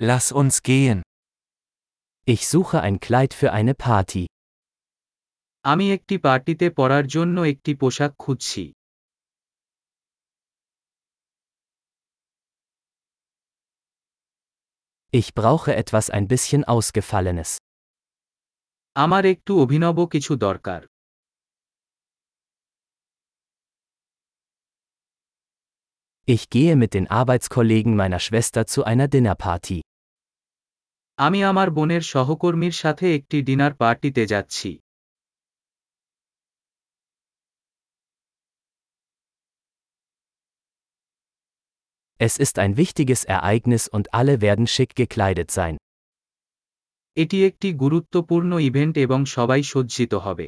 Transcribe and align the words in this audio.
Lass 0.00 0.30
uns 0.30 0.62
gehen. 0.62 1.02
Ich 2.24 2.46
suche 2.46 2.80
ein 2.82 3.00
Kleid 3.00 3.34
für 3.34 3.52
eine 3.52 3.74
Party. 3.74 4.26
আমি 5.64 5.86
একটি 5.96 6.14
পার্টিতে 6.26 6.66
পরার 6.78 7.04
জন্য 7.14 7.36
একটি 7.52 7.72
পোশাক 7.80 8.12
খুঁজছি 8.24 8.64
Ich 15.12 15.28
brauche 15.38 15.70
etwas 15.82 16.06
ein 16.16 16.26
bisschen 16.32 16.62
Ausgefallenes. 16.74 17.50
আমার 18.96 19.24
একটু 19.32 19.52
অভিনব 19.64 19.98
কিছু 20.12 20.32
দরকার 20.46 20.80
Ich 26.28 26.42
gehe 26.54 26.74
mit 26.82 26.90
den 26.96 27.06
Arbeitskollegen 27.20 27.92
meiner 28.00 28.20
Schwester 28.26 28.62
zu 28.72 28.80
einer 28.90 29.08
Dinnerparty. 29.14 29.80
আমি 31.19 31.39
আমার 31.43 31.67
বোনের 31.69 32.03
সহকর্মীর 32.13 32.75
সাথে 32.83 33.05
একটি 33.17 33.37
ডিনার 33.47 33.73
পার্টিতে 33.81 34.23
যাচ্ছি 34.33 34.71
Es 42.19 42.37
ist 42.37 42.55
ein 42.59 42.77
wichtiges 42.77 43.21
Ereignis 43.25 43.83
und 43.87 44.05
alle 44.13 44.35
werden 44.39 44.67
schick 44.67 44.91
gekleidet 44.95 45.49
sein. 45.51 45.75
এটি 47.17 47.37
একটি 47.45 47.69
গুরুত্বপূর্ণ 47.73 48.51
ইভেন্ট 48.69 48.95
এবং 49.05 49.19
সবাই 49.35 49.61
সজ্জিত 49.63 50.13
হবে 50.25 50.47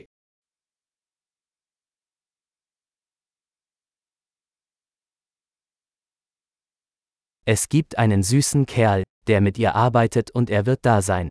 Es 7.47 7.61
gibt 7.69 7.91
einen 7.97 8.21
süßen 8.23 8.65
Kerl, 8.65 9.01
der 9.27 9.39
mit 9.41 9.55
ihr 9.57 9.71
arbeitet 9.85 10.27
und 10.37 10.47
er 10.49 10.63
wird 10.67 10.81
da 10.89 10.97
sein. 11.11 11.27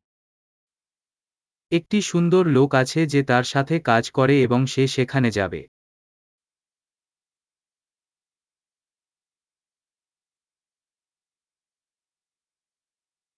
একটি 1.73 1.99
সুন্দর 2.11 2.45
লোক 2.57 2.71
আছে 2.83 3.01
যে 3.13 3.21
তার 3.31 3.45
সাথে 3.53 3.75
কাজ 3.91 4.05
করে 4.19 4.35
এবং 4.47 4.61
সে 4.73 4.85
সেখানে 4.97 5.31
যাবে 5.39 5.61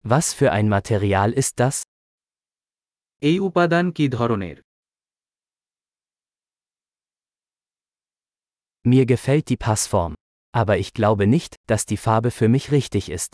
Was 0.05 0.27
für 0.39 0.51
ein 0.53 0.69
Material 0.69 1.31
ist 1.43 1.55
das? 1.63 1.77
এই 3.23 3.37
উপাদান 3.49 3.87
কি 3.97 4.05
ধরনের 4.19 4.57
Mir 8.85 9.05
gefällt 9.13 9.47
die 9.49 9.61
Passform. 9.67 10.15
Aber 10.61 10.75
ich 10.83 10.91
glaube 10.99 11.27
nicht, 11.27 11.53
dass 11.71 11.83
die 11.91 12.01
Farbe 12.07 12.31
für 12.39 12.49
mich 12.55 12.65
richtig 12.77 13.05
ist. 13.19 13.33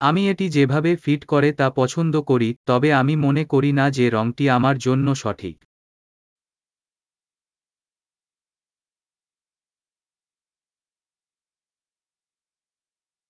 আমি 0.00 0.22
এটি 0.32 0.46
যেভাবে 0.56 0.90
ফিট 0.96 1.22
করে 1.24 1.50
তা 1.52 1.66
পছন্দ 1.70 2.14
করি 2.30 2.50
তবে 2.68 2.88
আমি 3.00 3.14
মনে 3.16 3.42
করি 3.44 3.70
না 3.72 3.86
যে 3.96 4.06
রংটি 4.16 4.44
আমার 4.56 4.76
জন্য 4.78 5.06
সঠিক 5.14 5.56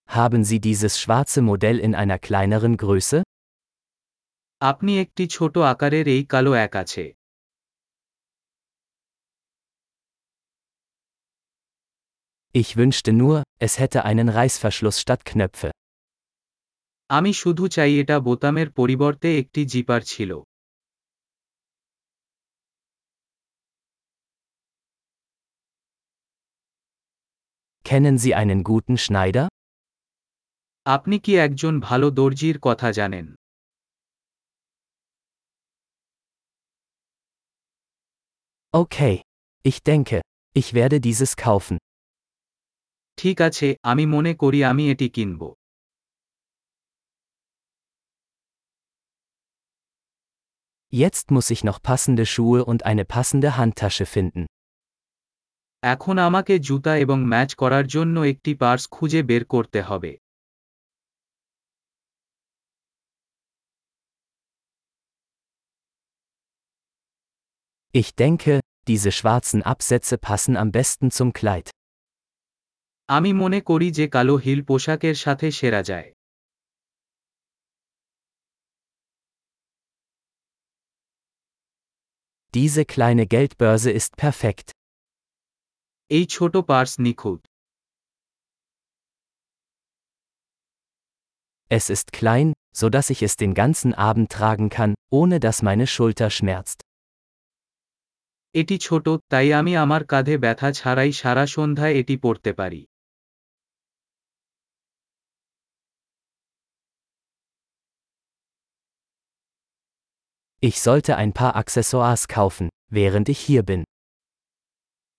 Haben 0.08 0.42
Sie 0.44 0.60
dieses 0.60 0.94
schwarze 1.00 1.40
Modell 1.40 1.78
in 1.78 1.92
einer 1.94 2.18
kleineren 2.18 2.74
Größe? 2.82 3.18
আপনি 4.60 4.92
একটি 5.04 5.24
ছোট 5.36 5.54
আকারের 5.72 6.06
এই 6.08 6.22
কালো 6.32 6.52
এক 6.66 6.72
আছে 6.82 7.04
Ich 12.54 12.70
wünschte 12.76 13.12
nur, 13.12 13.36
es 13.66 13.72
hätte 13.80 14.00
einen 14.04 14.28
Reißverschluss 14.28 14.96
statt 15.00 15.22
Knöpfe. 15.24 15.70
আমি 17.09 17.31
শুধু 17.33 17.63
চাই 17.67 17.91
এটা 18.01 18.15
বোতামের 18.19 18.69
পরিবর্তে 18.71 19.29
একটি 19.41 19.61
জিপার 19.65 20.01
ছিল 20.05 20.31
Kennen 27.85 28.17
Sie 28.17 28.33
einen 28.41 28.61
guten 28.63 28.95
Schneider? 28.97 29.45
আপনি 30.85 31.15
কি 31.19 31.33
একজন 31.38 31.73
ভালো 31.79 32.07
দর্জির 32.11 32.57
কথা 32.67 32.88
জানেন 32.91 33.25
Okay. 38.73 39.15
Ich 39.65 39.77
denke, 39.83 40.17
ich 40.55 40.67
werde 40.73 40.97
dieses 41.07 41.31
kaufen. 41.38 41.75
ঠিক 43.17 43.38
আছে 43.41 43.67
আমি 43.91 44.03
মনে 44.05 44.31
করি 44.35 44.59
আমি 44.71 44.83
এটি 44.94 45.07
কিনব 45.09 45.41
Jetzt 50.94 51.31
muss 51.31 51.50
ich 51.50 51.62
noch 51.62 51.81
passende 51.81 52.25
Schuhe 52.26 52.64
und 52.64 52.84
eine 52.84 53.04
passende 53.04 53.48
Handtasche 53.56 54.06
finden. 54.06 54.42
এখন 55.82 56.16
আমাকে 56.28 56.54
জুতা 56.69 56.92
এবং 57.04 57.19
ম্যাচ 57.32 57.50
করার 57.54 57.86
জন্য 57.86 58.16
একটি 58.32 58.53
পার্স 58.54 58.82
খুঁজে 58.91 59.20
বের 59.22 59.42
করতে 59.44 59.81
হবে 59.82 60.12
Ich 67.94 68.08
denke, 68.14 68.60
diese 68.88 69.10
schwarzen 69.12 69.62
Absätze 69.62 70.16
passen 70.19 70.54
am 70.56 70.70
besten 70.72 71.10
zum 71.10 71.32
Kleid. 71.32 71.66
আমি 73.08 73.31
মনে 73.32 73.60
করি 73.60 73.88
যে 73.98 74.06
কালো 74.08 74.34
হিল 74.44 74.60
পোশাকের 74.69 75.16
সাথে 75.25 75.47
সেরা 75.58 75.82
যায় 75.82 76.08
Diese 82.54 82.84
kleine 82.84 83.25
Geldbörse 83.26 83.91
ist 83.91 84.12
perfekt. 84.16 84.69
এই 86.10 86.25
ছোট 86.34 86.54
পার্স 86.70 86.92
নিখুঁত 87.06 87.41
Es 91.70 91.84
ist 91.88 92.08
klein, 92.12 92.48
so 92.75 92.86
dass 92.91 93.06
ich 93.10 93.20
es 93.22 93.34
den 93.36 93.53
ganzen 93.54 93.94
Abend 94.08 94.28
tragen 94.32 94.69
kann, 94.76 94.92
ohne 95.12 95.38
dass 95.38 95.62
meine 95.62 95.86
Schulter 95.86 96.28
schmerzt. 96.31 96.78
এটি 98.54 98.76
ছোট 98.78 99.06
তাই 99.32 99.48
আমি 99.60 99.72
আমার 99.84 100.03
কাঁধে 100.04 100.34
ব্যথা 100.44 100.69
ছাড়াই 100.72 101.10
সারা 101.12 101.44
সন্ধ্যায় 101.47 101.94
এটি 102.00 102.14
পরতে 102.16 102.50
পারি 102.53 102.81
Ich 110.62 110.76
sollte 110.81 111.16
ein 111.16 111.32
paar 111.32 111.56
Accessoires 111.56 112.28
kaufen, 112.28 112.69
während 112.92 113.28
ich 113.28 113.41
hier 113.41 113.62
bin. 113.62 113.81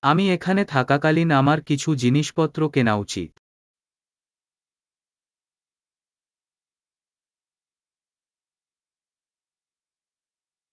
আমি 0.03 0.25
এখানে 0.35 0.61
থাকাকালীন 0.65 1.29
আমার 1.41 1.59
কিছু 1.69 1.89
জিনিসপত্র 2.03 2.59
কেনা 2.75 2.93
উচিত 3.05 3.31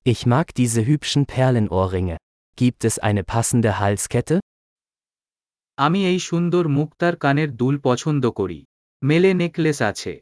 Ich 0.06 0.22
mag 0.27 0.47
diese 0.55 0.83
hübschen 0.87 1.22
Perlenohrringe. 1.27 2.16
Gibt 2.59 2.81
es 2.84 2.94
eine 2.99 3.22
passende 3.25 3.71
Halskette? 3.81 4.37
আমি 5.78 6.00
এই 6.06 6.19
সুন্দর 6.28 6.65
মুক্তার 6.78 7.15
কানের 7.16 7.50
দুল 7.61 7.75
পছন্দ 7.89 8.25
করি 8.39 8.61
মেলে 9.03 9.31
নেকলেস 9.41 9.78
আছে 9.91 10.12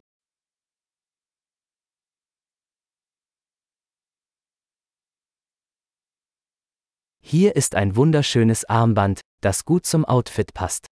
Hier 7.25 7.55
ist 7.55 7.75
ein 7.75 7.95
wunderschönes 7.95 8.65
Armband, 8.69 9.17
das 9.41 9.65
gut 9.65 9.85
zum 9.85 10.03
Outfit 10.05 10.49
passt. 10.53 10.83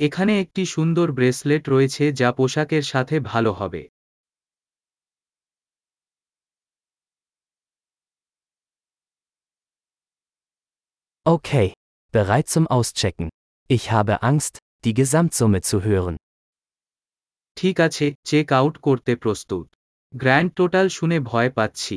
এখানে 0.00 0.32
একটি 0.40 0.62
সুন্দর 0.66 1.06
ব্রেসলেট 1.12 1.64
রয়েছে 1.68 2.04
যা 2.20 2.28
পোশাকের 2.32 2.84
সাথে 2.92 3.16
ভালো 3.32 3.52
হবে 3.52 3.82
Okay. 11.26 11.68
Bereit 12.14 12.48
zum 12.48 12.66
Auschecken. 12.68 13.28
Ich 13.70 13.84
habe 13.92 14.14
Angst, 14.22 14.58
die 14.84 14.94
Gesamtsumme 14.94 15.60
zu 15.62 15.76
hören. 15.84 16.16
ঠিক 17.56 17.76
আছে 17.80 18.06
চেক 18.24 18.46
আউট 18.52 18.74
করতে 18.86 19.12
প্রস্তুত 19.16 19.66
গ্র্যান্ড 20.12 20.50
টোটাল 20.56 20.86
শুনে 20.88 21.18
ভয় 21.30 21.50
পাচ্ছি 21.56 21.96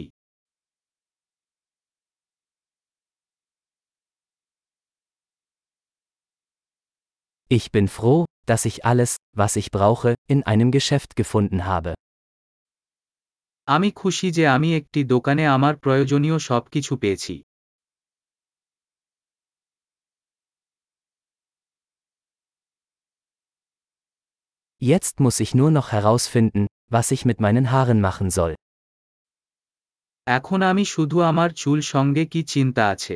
Ich 7.50 7.72
bin 7.72 7.88
froh, 7.88 8.26
dass 8.46 8.66
ich 8.66 8.86
alles, 8.86 9.18
was 9.36 9.56
ich 9.56 9.72
brauche, 9.72 10.16
in 10.28 10.44
einem 10.44 10.72
Geschäft 10.72 11.16
gefunden 11.16 11.66
habe. 11.66 11.94
আমি 13.68 13.90
খুশি 13.92 14.28
যে 14.32 14.44
আমি 14.48 14.70
একটি 14.76 15.00
দোকানে 15.14 15.44
আমার 15.48 15.74
প্রয়োজনীয় 15.76 16.38
সবকিছু 16.50 16.94
পেয়েছি 16.98 17.36
Jetzt 24.82 25.16
muss 25.20 25.40
ich 25.40 25.52
nur 25.56 25.72
noch 25.72 25.92
herausfinden, 25.92 26.68
was 26.92 27.08
ich 27.12 27.22
mit 27.26 27.40
meinen 27.40 27.66
Haaren 27.72 28.00
machen 28.02 28.30
soll. 28.38 28.54
এখন 30.28 30.60
আমি 30.72 30.84
শুধু 30.86 31.18
আমার 31.22 31.50
চুল 31.62 31.80
সঙ্গে 31.94 32.24
কি 32.26 32.42
চিন্তা 32.54 32.84
আছে 32.88 33.16